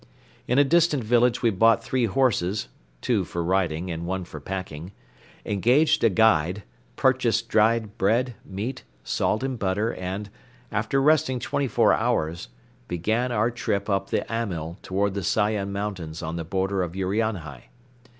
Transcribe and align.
In 0.47 0.57
a 0.57 0.63
distant 0.63 1.03
village 1.03 1.43
we 1.43 1.51
bought 1.51 1.83
three 1.83 2.05
horses, 2.07 2.69
two 3.01 3.23
for 3.23 3.43
riding 3.43 3.91
and 3.91 4.07
one 4.07 4.23
for 4.23 4.39
packing, 4.39 4.93
engaged 5.45 6.03
a 6.03 6.09
guide, 6.09 6.63
purchased 6.95 7.49
dried 7.49 7.99
bread, 7.99 8.33
meat, 8.43 8.83
salt 9.03 9.43
and 9.43 9.59
butter 9.59 9.93
and, 9.93 10.31
after 10.71 10.99
resting 10.99 11.37
twenty 11.39 11.67
four 11.67 11.93
hours, 11.93 12.47
began 12.87 13.31
our 13.31 13.51
trip 13.51 13.91
up 13.91 14.09
the 14.09 14.25
Amyl 14.27 14.79
toward 14.81 15.13
the 15.13 15.21
Sayan 15.23 15.71
Mountains 15.71 16.23
on 16.23 16.35
the 16.35 16.43
border 16.43 16.81
of 16.81 16.93
Urianhai. 16.95 17.65